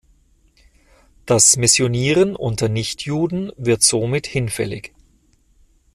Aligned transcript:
Das 1.27 1.57
Missionieren 1.57 2.35
unter 2.35 2.69
Nichtjuden 2.69 3.51
wird 3.55 3.83
somit 3.83 4.25
hinfällig. 4.25 4.93